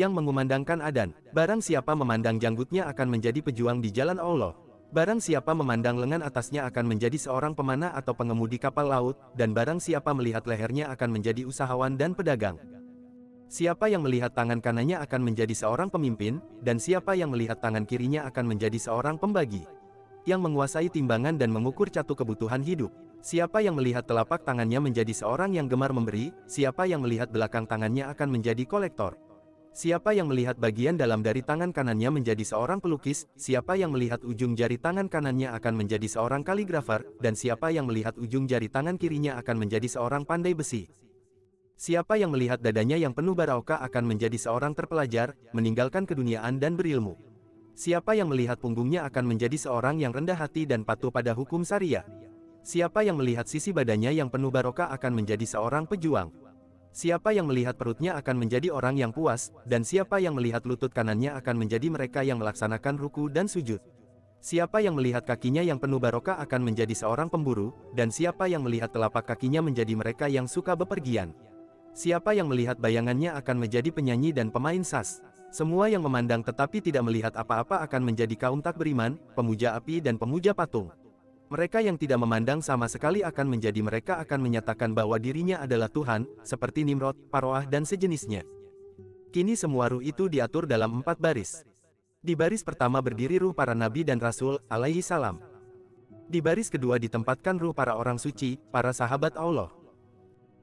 Yang 0.00 0.12
mengumandangkan 0.16 0.80
adan, 0.80 1.12
barang 1.36 1.60
siapa 1.60 1.92
memandang 1.92 2.40
janggutnya 2.40 2.88
akan 2.88 3.20
menjadi 3.20 3.44
pejuang 3.44 3.84
di 3.84 3.92
jalan 3.92 4.16
Allah. 4.16 4.56
Barang 4.96 5.20
siapa 5.20 5.52
memandang 5.52 6.00
lengan 6.00 6.24
atasnya 6.24 6.64
akan 6.64 6.88
menjadi 6.88 7.20
seorang 7.20 7.52
pemanah 7.52 7.92
atau 7.92 8.16
pengemudi 8.16 8.56
kapal 8.56 8.88
laut, 8.88 9.20
dan 9.36 9.52
barang 9.52 9.76
siapa 9.76 10.16
melihat 10.16 10.48
lehernya 10.48 10.88
akan 10.88 11.20
menjadi 11.20 11.44
usahawan 11.44 12.00
dan 12.00 12.16
pedagang. 12.16 12.56
Siapa 13.46 13.86
yang 13.86 14.02
melihat 14.02 14.34
tangan 14.34 14.58
kanannya 14.58 14.98
akan 15.06 15.22
menjadi 15.22 15.54
seorang 15.54 15.86
pemimpin, 15.86 16.42
dan 16.66 16.82
siapa 16.82 17.14
yang 17.14 17.30
melihat 17.30 17.62
tangan 17.62 17.86
kirinya 17.86 18.26
akan 18.26 18.42
menjadi 18.42 18.74
seorang 18.74 19.22
pembagi. 19.22 19.62
Yang 20.26 20.50
menguasai 20.50 20.90
timbangan 20.90 21.38
dan 21.38 21.54
mengukur 21.54 21.86
catu 21.86 22.18
kebutuhan 22.18 22.66
hidup. 22.66 22.90
Siapa 23.22 23.62
yang 23.62 23.78
melihat 23.78 24.02
telapak 24.02 24.42
tangannya 24.42 24.82
menjadi 24.82 25.14
seorang 25.14 25.54
yang 25.54 25.70
gemar 25.70 25.94
memberi, 25.94 26.34
siapa 26.50 26.90
yang 26.90 27.06
melihat 27.06 27.30
belakang 27.30 27.70
tangannya 27.70 28.10
akan 28.10 28.34
menjadi 28.34 28.66
kolektor. 28.66 29.14
Siapa 29.70 30.10
yang 30.10 30.26
melihat 30.26 30.58
bagian 30.58 30.98
dalam 30.98 31.22
dari 31.22 31.44
tangan 31.44 31.70
kanannya 31.70 32.10
menjadi 32.10 32.42
seorang 32.42 32.82
pelukis, 32.82 33.30
siapa 33.38 33.78
yang 33.78 33.94
melihat 33.94 34.26
ujung 34.26 34.58
jari 34.58 34.80
tangan 34.80 35.06
kanannya 35.06 35.54
akan 35.54 35.74
menjadi 35.78 36.08
seorang 36.10 36.42
kaligrafer, 36.42 37.06
dan 37.22 37.38
siapa 37.38 37.70
yang 37.70 37.86
melihat 37.86 38.18
ujung 38.18 38.50
jari 38.50 38.66
tangan 38.66 38.98
kirinya 38.98 39.38
akan 39.38 39.54
menjadi 39.62 39.86
seorang 39.86 40.26
pandai 40.26 40.56
besi. 40.56 40.90
Siapa 41.76 42.16
yang 42.16 42.32
melihat 42.32 42.56
dadanya 42.64 42.96
yang 42.96 43.12
penuh 43.12 43.36
barokah 43.36 43.84
akan 43.84 44.08
menjadi 44.08 44.40
seorang 44.40 44.72
terpelajar, 44.72 45.36
meninggalkan 45.52 46.08
keduniaan 46.08 46.56
dan 46.56 46.72
berilmu. 46.72 47.20
Siapa 47.76 48.16
yang 48.16 48.32
melihat 48.32 48.56
punggungnya 48.56 49.04
akan 49.04 49.28
menjadi 49.28 49.60
seorang 49.60 50.00
yang 50.00 50.08
rendah 50.08 50.40
hati 50.40 50.64
dan 50.64 50.88
patuh 50.88 51.12
pada 51.12 51.36
hukum 51.36 51.60
syariah. 51.68 52.08
Siapa 52.64 53.04
yang 53.04 53.20
melihat 53.20 53.44
sisi 53.44 53.76
badannya 53.76 54.08
yang 54.16 54.32
penuh 54.32 54.48
barokah 54.48 54.88
akan 54.88 55.20
menjadi 55.20 55.44
seorang 55.44 55.84
pejuang. 55.84 56.32
Siapa 56.96 57.36
yang 57.36 57.44
melihat 57.44 57.76
perutnya 57.76 58.16
akan 58.16 58.40
menjadi 58.40 58.72
orang 58.72 58.96
yang 58.96 59.12
puas, 59.12 59.52
dan 59.68 59.84
siapa 59.84 60.16
yang 60.16 60.32
melihat 60.32 60.64
lutut 60.64 60.88
kanannya 60.96 61.36
akan 61.36 61.60
menjadi 61.60 61.92
mereka 61.92 62.24
yang 62.24 62.40
melaksanakan 62.40 62.96
ruku 62.96 63.28
dan 63.28 63.52
sujud. 63.52 63.84
Siapa 64.40 64.80
yang 64.80 64.96
melihat 64.96 65.28
kakinya 65.28 65.60
yang 65.60 65.76
penuh 65.76 66.00
barokah 66.00 66.40
akan 66.40 66.72
menjadi 66.72 66.96
seorang 66.96 67.28
pemburu, 67.28 67.76
dan 67.92 68.08
siapa 68.08 68.48
yang 68.48 68.64
melihat 68.64 68.96
telapak 68.96 69.28
kakinya 69.28 69.60
menjadi 69.60 69.92
mereka 69.92 70.24
yang 70.32 70.48
suka 70.48 70.72
bepergian. 70.72 71.36
Siapa 71.96 72.36
yang 72.36 72.52
melihat 72.52 72.76
bayangannya 72.76 73.32
akan 73.40 73.56
menjadi 73.56 73.88
penyanyi 73.88 74.28
dan 74.28 74.52
pemain 74.52 74.84
sas. 74.84 75.24
Semua 75.48 75.88
yang 75.88 76.04
memandang 76.04 76.44
tetapi 76.44 76.84
tidak 76.84 77.08
melihat 77.08 77.32
apa-apa 77.32 77.80
akan 77.88 78.12
menjadi 78.12 78.36
kaum 78.36 78.60
tak 78.60 78.76
beriman, 78.76 79.16
pemuja 79.32 79.72
api 79.72 80.04
dan 80.04 80.20
pemuja 80.20 80.52
patung. 80.52 80.92
Mereka 81.48 81.80
yang 81.80 81.96
tidak 81.96 82.20
memandang 82.20 82.60
sama 82.60 82.84
sekali 82.84 83.24
akan 83.24 83.48
menjadi 83.48 83.80
mereka 83.80 84.20
akan 84.20 84.44
menyatakan 84.44 84.92
bahwa 84.92 85.16
dirinya 85.16 85.64
adalah 85.64 85.88
Tuhan, 85.88 86.28
seperti 86.44 86.84
Nimrod, 86.84 87.16
Paroah 87.32 87.64
dan 87.64 87.88
sejenisnya. 87.88 88.44
Kini 89.32 89.56
semua 89.56 89.88
ruh 89.88 90.04
itu 90.04 90.28
diatur 90.28 90.68
dalam 90.68 91.00
empat 91.00 91.16
baris. 91.16 91.64
Di 92.20 92.36
baris 92.36 92.60
pertama 92.60 93.00
berdiri 93.00 93.40
ruh 93.40 93.56
para 93.56 93.72
nabi 93.72 94.04
dan 94.04 94.20
rasul, 94.20 94.60
alaihi 94.68 95.00
salam. 95.00 95.40
Di 96.28 96.44
baris 96.44 96.68
kedua 96.68 97.00
ditempatkan 97.00 97.56
ruh 97.56 97.72
para 97.72 97.96
orang 97.96 98.20
suci, 98.20 98.60
para 98.68 98.92
sahabat 98.92 99.40
Allah. 99.40 99.85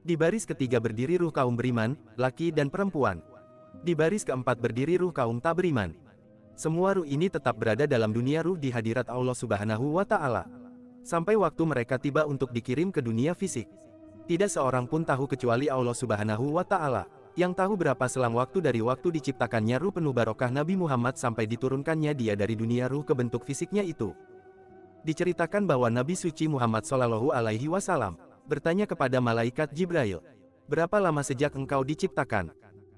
Di 0.04 0.20
baris 0.20 0.44
ketiga 0.44 0.84
berdiri 0.84 1.16
ruh 1.16 1.32
kaum 1.32 1.56
beriman, 1.56 1.96
laki 2.20 2.52
dan 2.52 2.68
perempuan. 2.68 3.24
Di 3.80 3.96
baris 3.96 4.20
keempat 4.20 4.60
berdiri 4.60 5.00
ruh 5.00 5.08
kaum 5.08 5.40
tak 5.40 5.64
beriman. 5.64 5.96
Semua 6.52 6.92
ruh 6.92 7.08
ini 7.08 7.32
tetap 7.32 7.56
berada 7.56 7.88
dalam 7.88 8.12
dunia 8.12 8.44
ruh 8.44 8.60
di 8.60 8.68
hadirat 8.68 9.08
Allah 9.08 9.32
Subhanahu 9.32 9.96
wa 9.96 10.04
Ta'ala 10.04 10.44
sampai 11.04 11.40
waktu 11.40 11.62
mereka 11.64 11.96
tiba 11.96 12.28
untuk 12.28 12.52
dikirim 12.52 12.92
ke 12.92 13.00
dunia 13.00 13.32
fisik. 13.32 13.64
Tidak 14.28 14.48
seorang 14.52 14.84
pun 14.84 15.08
tahu 15.08 15.24
kecuali 15.24 15.72
Allah 15.72 15.96
Subhanahu 15.96 16.52
wa 16.52 16.64
Ta'ala, 16.68 17.08
yang 17.32 17.56
tahu 17.56 17.72
berapa 17.72 18.04
selang 18.04 18.36
waktu 18.36 18.60
dari 18.60 18.84
waktu 18.84 19.08
diciptakannya 19.08 19.80
ruh 19.80 19.92
penuh 19.92 20.12
barokah 20.12 20.52
Nabi 20.52 20.76
Muhammad 20.76 21.16
sampai 21.16 21.48
diturunkannya 21.48 22.12
dia 22.12 22.36
dari 22.36 22.52
dunia 22.56 22.92
ruh 22.92 23.08
ke 23.08 23.16
bentuk 23.16 23.48
fisiknya 23.48 23.80
itu. 23.80 24.12
Diceritakan 25.00 25.64
bahwa 25.64 25.88
Nabi 25.88 26.12
suci 26.12 26.44
Muhammad 26.44 26.84
Shallallahu 26.84 27.32
Alaihi 27.32 27.72
Wasallam 27.72 28.33
bertanya 28.44 28.84
kepada 28.84 29.20
malaikat 29.20 29.72
Jibril, 29.72 30.20
berapa 30.68 30.96
lama 31.00 31.20
sejak 31.24 31.52
engkau 31.56 31.84
diciptakan? 31.84 32.52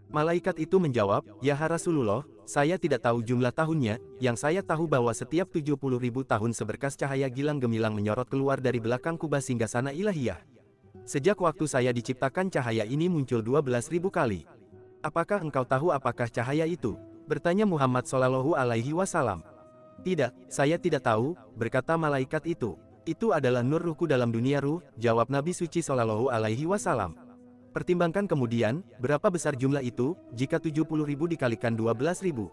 Malaikat 0.07 0.63
itu 0.63 0.79
menjawab, 0.79 1.27
Ya 1.43 1.59
Rasulullah, 1.59 2.23
saya 2.47 2.79
tidak 2.79 3.03
tahu 3.03 3.27
jumlah 3.27 3.51
tahunnya, 3.51 3.99
yang 4.23 4.39
saya 4.39 4.63
tahu 4.63 4.87
bahwa 4.87 5.11
setiap 5.11 5.51
70 5.51 5.75
ribu 5.99 6.23
tahun 6.23 6.55
seberkas 6.55 6.95
cahaya 6.95 7.27
gilang 7.27 7.59
gemilang 7.59 7.91
menyorot 7.91 8.31
keluar 8.31 8.63
dari 8.63 8.79
belakang 8.79 9.19
kubah 9.19 9.43
sana 9.43 9.91
ilahiyah. 9.91 10.39
Sejak 11.03 11.39
waktu 11.43 11.67
saya 11.67 11.91
diciptakan 11.91 12.51
cahaya 12.51 12.87
ini 12.87 13.11
muncul 13.11 13.43
12 13.43 13.91
ribu 13.91 14.15
kali. 14.15 14.47
Apakah 15.03 15.43
engkau 15.43 15.67
tahu 15.67 15.91
apakah 15.91 16.31
cahaya 16.31 16.71
itu? 16.71 16.95
Bertanya 17.27 17.67
Muhammad 17.67 18.07
Shallallahu 18.07 18.55
Alaihi 18.55 18.95
Wasallam. 18.95 19.43
Tidak, 20.07 20.31
saya 20.47 20.79
tidak 20.79 21.03
tahu, 21.03 21.35
berkata 21.59 21.99
malaikat 21.99 22.47
itu. 22.47 22.79
Itu 23.07 23.31
adalah 23.31 23.63
nur 23.63 23.79
ruhku 23.87 24.11
dalam 24.11 24.35
dunia 24.35 24.59
ruh, 24.59 24.83
jawab 24.99 25.31
Nabi 25.31 25.55
Suci 25.55 25.79
Shallallahu 25.79 26.27
Alaihi 26.27 26.67
Wasallam. 26.67 27.15
Pertimbangkan 27.71 28.27
kemudian, 28.27 28.83
berapa 28.99 29.31
besar 29.31 29.55
jumlah 29.55 29.79
itu, 29.79 30.19
jika 30.35 30.59
70 30.59 31.07
ribu 31.07 31.31
dikalikan 31.31 31.79
12 31.79 32.27
ribu. 32.27 32.51